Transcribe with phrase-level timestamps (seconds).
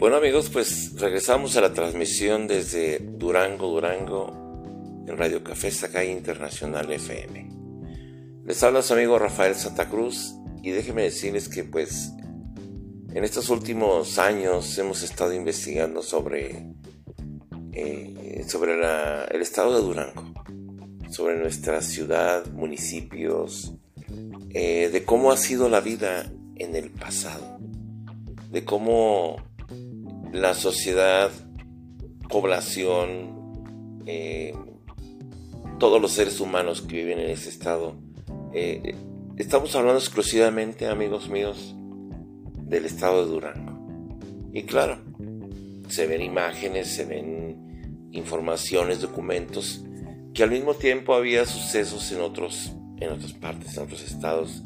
[0.00, 6.90] Bueno amigos, pues regresamos a la transmisión desde Durango, Durango, en Radio Café Sacay Internacional
[6.90, 7.50] FM.
[8.46, 12.14] Les habla su amigo Rafael Santa Cruz y déjenme decirles que pues
[13.12, 16.66] en estos últimos años hemos estado investigando sobre,
[17.72, 18.76] eh, sobre
[19.30, 20.32] el estado de Durango,
[21.10, 23.74] sobre nuestra ciudad, municipios,
[24.48, 27.58] eh, de cómo ha sido la vida en el pasado,
[28.50, 29.49] de cómo
[30.32, 31.30] la sociedad,
[32.28, 34.54] población, eh,
[35.78, 37.96] todos los seres humanos que viven en ese estado.
[38.52, 38.94] Eh,
[39.36, 41.74] estamos hablando exclusivamente, amigos míos,
[42.68, 44.50] del estado de Durango.
[44.52, 44.98] Y claro,
[45.88, 49.84] se ven imágenes, se ven informaciones, documentos,
[50.34, 54.62] que al mismo tiempo había sucesos en otros, en otras partes, en otros estados,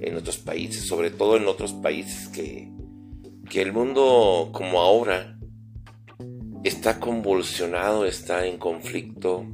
[0.00, 2.73] en otros países, sobre todo en otros países que,
[3.48, 5.38] que el mundo como ahora
[6.64, 9.44] está convulsionado, está en conflicto,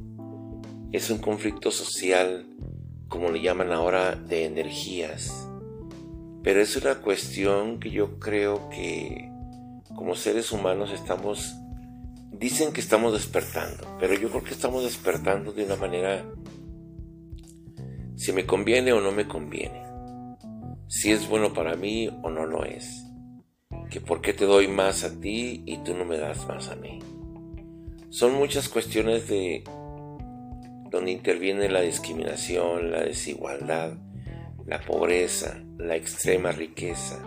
[0.91, 2.47] es un conflicto social,
[3.07, 5.47] como le llaman ahora, de energías.
[6.41, 9.29] Pero es una cuestión que yo creo que
[9.95, 11.55] como seres humanos estamos,
[12.31, 16.25] dicen que estamos despertando, pero yo creo que estamos despertando de una manera,
[18.15, 19.83] si me conviene o no me conviene,
[20.87, 23.10] si es bueno para mí o no lo es
[23.91, 26.75] que por qué te doy más a ti y tú no me das más a
[26.77, 26.99] mí.
[28.09, 29.63] Son muchas cuestiones de
[30.89, 33.93] donde interviene la discriminación, la desigualdad,
[34.65, 37.21] la pobreza, la extrema riqueza,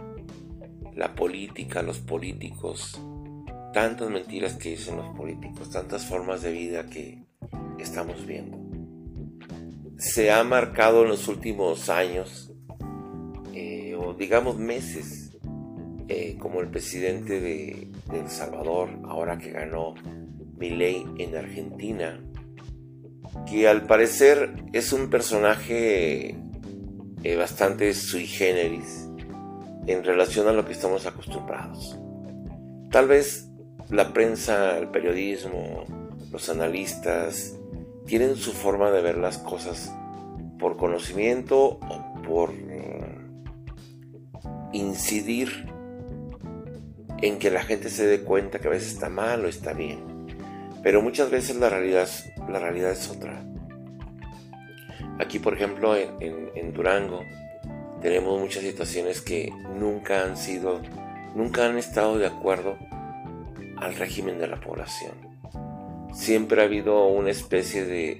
[0.97, 2.99] la política, los políticos,
[3.75, 7.25] tantas mentiras que dicen los políticos, tantas formas de vida que
[7.78, 8.59] estamos viendo.
[9.99, 12.53] Se ha marcado en los últimos años,
[13.53, 15.23] eh, o digamos meses,
[16.08, 19.94] eh, como el presidente de, El Salvador, ahora que ganó
[20.59, 22.20] Milei en Argentina,
[23.47, 26.37] que al parecer es un personaje
[27.22, 29.09] eh, bastante sui generis
[29.87, 31.98] en relación a lo que estamos acostumbrados.
[32.91, 33.48] Tal vez
[33.91, 35.84] la prensa, el periodismo,
[36.31, 37.59] los analistas
[38.06, 39.94] tienen su forma de ver las cosas
[40.59, 43.19] por conocimiento o por eh,
[44.72, 45.74] incidir
[47.22, 50.26] en que la gente se dé cuenta que a veces está mal o está bien.
[50.82, 52.08] Pero muchas veces la realidad,
[52.48, 53.42] la realidad es otra.
[55.19, 57.20] Aquí, por ejemplo, en, Durango,
[58.02, 60.82] tenemos muchas situaciones que nunca han sido,
[61.34, 62.76] nunca han estado de acuerdo
[63.76, 65.12] al régimen de la población.
[66.12, 68.19] Siempre ha habido una especie de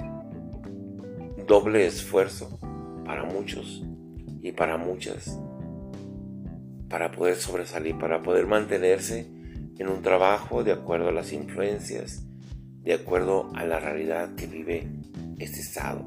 [1.47, 2.59] doble esfuerzo
[3.05, 3.83] para muchos
[4.41, 5.39] y para muchas
[6.95, 9.27] para poder sobresalir, para poder mantenerse
[9.79, 12.23] en un trabajo de acuerdo a las influencias,
[12.85, 14.87] de acuerdo a la realidad que vive
[15.41, 16.03] este estado.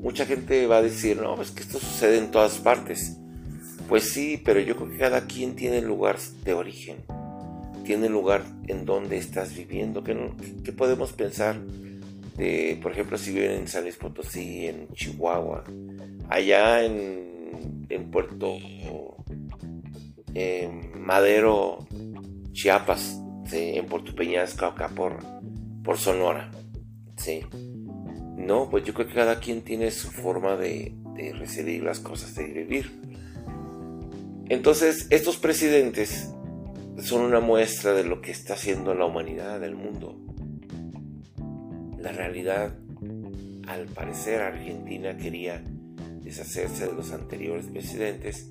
[0.00, 3.16] Mucha gente va a decir, no, es que esto sucede en todas partes.
[3.88, 6.98] Pues sí, pero yo creo que cada quien tiene lugar de origen,
[7.84, 10.04] tiene lugar en donde estás viviendo.
[10.04, 11.60] ¿Qué, podemos pensar
[12.36, 13.98] de, por ejemplo, si viven en San Luis
[14.36, 15.64] en Chihuahua,
[16.28, 18.58] allá en, en Puerto
[20.94, 21.86] Madero,
[22.52, 23.20] Chiapas,
[23.52, 25.18] en Puerto Peñasco, acá por,
[25.82, 26.50] por Sonora.
[27.16, 27.40] ¿sí?
[28.36, 32.34] No, pues yo creo que cada quien tiene su forma de, de recibir las cosas,
[32.34, 32.90] de vivir.
[34.48, 36.30] Entonces, estos presidentes
[36.98, 40.18] son una muestra de lo que está haciendo la humanidad, el mundo.
[41.98, 42.74] La realidad,
[43.66, 45.62] al parecer, Argentina quería
[46.22, 48.50] deshacerse de los anteriores presidentes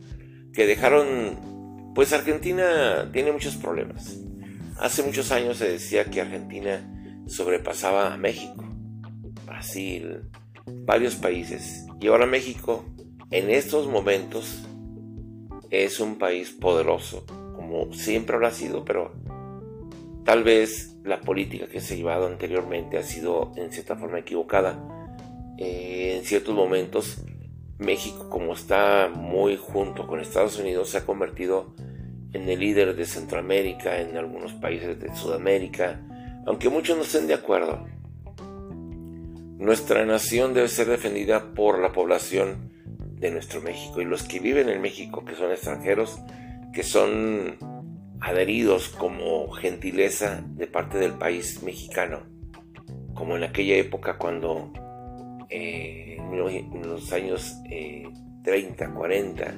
[0.54, 1.59] que dejaron
[1.96, 4.18] pues Argentina tiene muchos problemas.
[4.80, 8.64] Hace muchos años se decía que Argentina sobrepasaba a México,
[9.46, 10.22] Brasil,
[10.86, 11.86] varios países.
[12.00, 12.86] Y ahora México,
[13.32, 14.64] en estos momentos,
[15.70, 17.26] es un país poderoso,
[17.56, 19.12] como siempre lo ha sido, pero
[20.26, 24.80] tal vez la política que se ha llevado anteriormente ha sido en cierta forma equivocada.
[25.58, 27.18] Eh, en ciertos momentos
[27.80, 31.74] México, como está muy junto con Estados Unidos, se ha convertido
[32.34, 36.02] en el líder de Centroamérica, en algunos países de Sudamérica,
[36.46, 37.88] aunque muchos no estén de acuerdo.
[39.58, 42.70] Nuestra nación debe ser defendida por la población
[43.16, 46.20] de nuestro México y los que viven en México, que son extranjeros,
[46.74, 47.58] que son
[48.20, 52.24] adheridos como gentileza de parte del país mexicano,
[53.14, 54.72] como en aquella época cuando
[55.50, 57.58] eh, en los años
[58.44, 59.56] 30, eh, 40,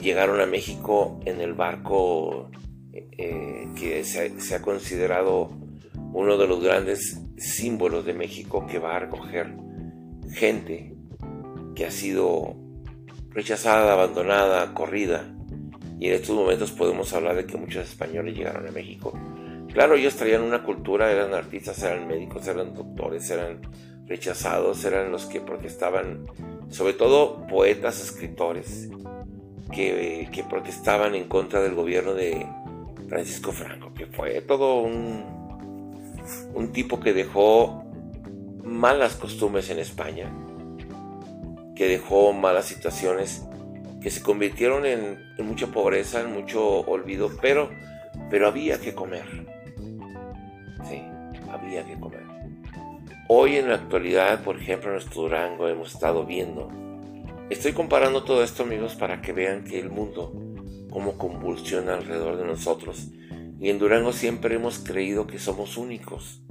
[0.00, 2.50] llegaron a México en el barco
[2.92, 5.50] eh, que se, ha considerado
[6.12, 9.54] uno de los grandes símbolos de México que va a recoger
[10.32, 10.94] gente
[11.74, 12.56] que ha sido
[13.30, 15.34] rechazada, abandonada, corrida.
[15.98, 19.12] Y en estos momentos podemos hablar de que muchos españoles llegaron a México.
[19.72, 23.60] Claro, ellos traían una cultura, eran artistas, eran médicos, eran doctores, eran
[24.12, 26.26] rechazados, eran los que protestaban,
[26.68, 28.90] sobre todo poetas, escritores,
[29.74, 32.46] que, que protestaban en contra del gobierno de
[33.08, 35.24] Francisco Franco, que fue todo un,
[36.52, 37.84] un tipo que dejó
[38.62, 40.30] malas costumbres en España,
[41.74, 43.46] que dejó malas situaciones,
[44.02, 47.70] que se convirtieron en, mucha pobreza, en mucho olvido, pero,
[48.28, 49.24] pero había que comer.
[50.86, 51.02] Sí,
[51.50, 52.31] había que comer.
[53.34, 56.68] Hoy en la actualidad, por ejemplo, en nuestro Durango hemos estado viendo.
[57.48, 60.34] Estoy comparando todo esto, amigos, para que vean que el mundo,
[60.90, 63.08] como convulsiona alrededor de nosotros.
[63.58, 66.42] Y en Durango siempre hemos creído que somos únicos,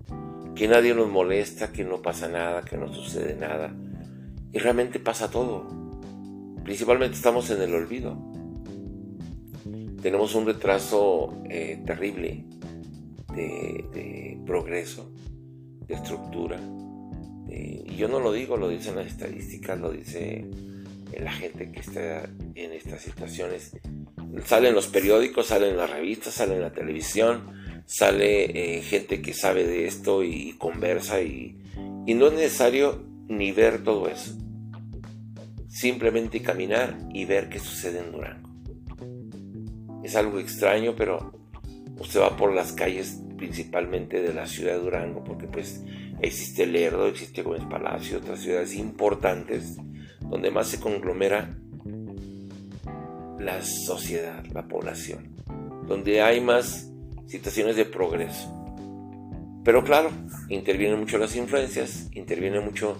[0.56, 3.76] que nadie nos molesta, que no pasa nada, que no sucede nada.
[4.52, 5.68] Y realmente pasa todo.
[6.64, 8.18] Principalmente estamos en el olvido.
[10.02, 12.44] Tenemos un retraso eh, terrible
[13.36, 15.12] de, progreso,
[15.96, 16.60] estructura.
[17.50, 20.48] y yo no lo digo, lo dicen las estadísticas, lo dice
[21.20, 22.24] la gente que está
[22.56, 23.72] en estas situaciones.
[24.46, 29.66] Salen los periódicos, salen las revistas, sale en la televisión, sale eh, gente que sabe
[29.66, 31.58] de esto y, conversa y,
[32.06, 34.38] y no es necesario ni ver todo eso
[35.72, 38.50] simplemente caminar y ver qué sucede en Durango.
[40.04, 41.32] Es algo extraño, pero
[41.98, 45.84] usted va por las calles principalmente de la ciudad de Durango, porque pues
[46.22, 49.78] existe Lerdo, existe Gómez Palacio, otras ciudades importantes
[50.20, 51.58] donde más se conglomera
[53.40, 55.36] la sociedad, la población,
[55.88, 56.92] donde hay más
[57.26, 58.56] situaciones de progreso.
[59.64, 60.12] Pero claro,
[60.50, 62.96] intervienen mucho las influencias, interviene mucho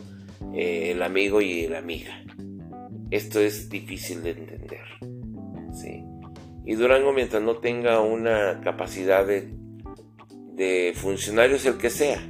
[0.56, 2.20] eh, el amigo y la amiga.
[3.12, 4.88] Esto es difícil de entender.
[6.66, 9.50] Y Durango, mientras no tenga una capacidad de,
[10.62, 12.22] de funcionarios, el que sea,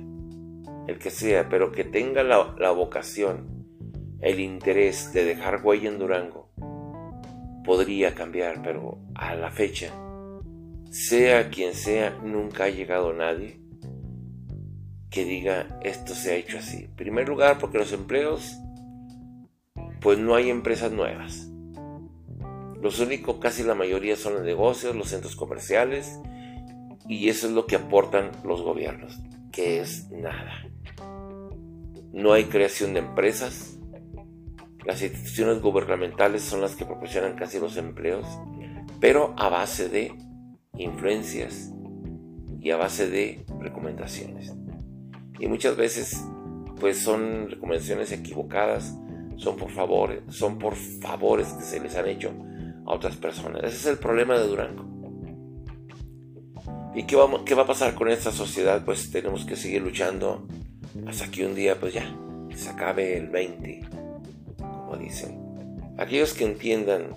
[0.88, 3.68] el que sea, pero que tenga la, la vocación,
[4.22, 6.50] el interés de dejar huella en Durango,
[7.66, 9.94] podría cambiar, pero a la fecha,
[10.92, 13.60] sea quien sea, nunca ha llegado nadie
[15.10, 16.86] que diga esto se ha hecho así.
[16.86, 18.56] En primer lugar, porque los empleos
[20.00, 21.50] pues no hay empresas nuevas.
[22.82, 26.18] Los únicos, casi la mayoría, son los negocios, los centros comerciales,
[27.12, 29.20] y eso es lo que aportan los gobiernos,
[29.52, 30.66] que es nada.
[32.14, 33.78] No hay creación de empresas.
[34.86, 38.26] Las instituciones gubernamentales son las que proporcionan casi los empleos,
[39.00, 40.14] pero a base de
[40.78, 41.72] influencias
[42.60, 44.54] y a base de recomendaciones.
[45.40, 46.24] Y muchas veces,
[46.80, 48.96] pues son recomendaciones equivocadas
[49.42, 52.32] son por favores, son por favores que se les han hecho
[52.86, 53.64] a otras personas.
[53.64, 55.01] Ese es el problema de Durango.
[56.94, 58.84] ¿Y qué, vamos, qué va a pasar con esta sociedad?
[58.84, 60.46] Pues tenemos que seguir luchando
[61.08, 62.16] hasta que un día, pues ya,
[62.56, 63.82] se acabe el 20,
[64.58, 65.40] como dicen.
[65.98, 67.16] Aquellos que entiendan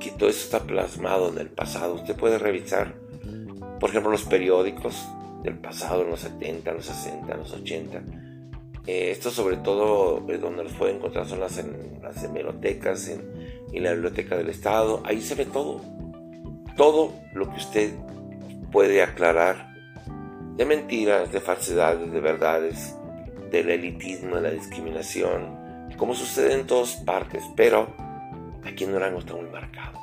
[0.00, 2.94] que todo eso está plasmado en el pasado, usted puede revisar,
[3.78, 5.06] por ejemplo, los periódicos
[5.42, 8.02] del pasado, en los 70, los 60, los 80
[8.86, 13.20] eh, esto sobre todo eh, donde los puede encontrar son las, en, las hemerotecas, en,
[13.72, 15.02] en, la biblioteca del Estado.
[15.04, 15.80] Ahí se ve todo.
[16.76, 17.94] Todo lo que usted
[18.76, 19.74] puede aclarar
[20.58, 22.94] de mentiras, de falsedades, de verdades,
[23.50, 27.96] del elitismo, de la discriminación, como sucede en todas partes, pero
[28.66, 29.98] aquí en Durango está muy marcado.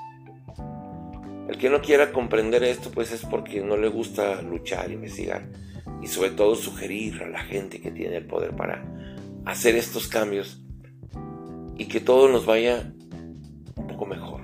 [1.48, 5.48] El que no quiera comprender esto, pues es porque no le gusta luchar, investigar
[6.02, 8.84] y sobre todo sugerir a la gente que tiene el poder para
[9.46, 10.64] hacer estos cambios
[11.78, 12.92] y que todo nos vaya
[13.76, 14.42] un poco mejor.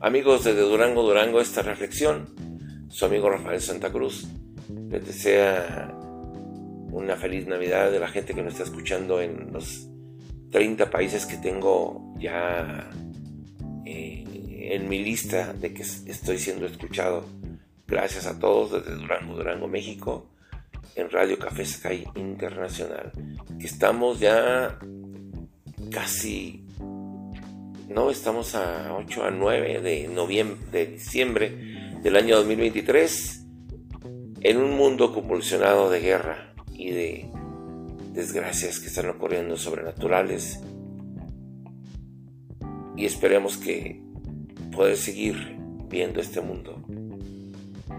[0.00, 2.41] Amigos desde Durango, Durango, esta reflexión,
[2.92, 4.28] su amigo Rafael Santa Cruz
[4.90, 5.90] les desea
[6.90, 9.88] una feliz Navidad de la gente que nos está escuchando en los
[10.50, 12.90] 30 países que tengo ya
[13.86, 14.24] eh,
[14.74, 17.24] en mi lista de que estoy siendo escuchado.
[17.86, 20.28] Gracias a todos desde Durango, Durango, México,
[20.94, 23.10] en Radio Café Sky Internacional,
[23.58, 24.78] estamos ya
[25.90, 26.66] casi,
[27.88, 33.46] no, estamos a 8 a 9 de noviembre, de diciembre del año 2023,
[34.40, 37.30] en un mundo convulsionado de guerra y de
[38.12, 40.60] desgracias que están ocurriendo sobrenaturales
[42.96, 44.02] y esperemos que
[44.72, 45.56] poder seguir
[45.88, 46.82] viendo este mundo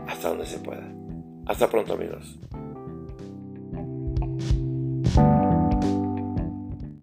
[0.08, 0.92] hasta donde se pueda.
[1.46, 2.38] Hasta pronto amigos.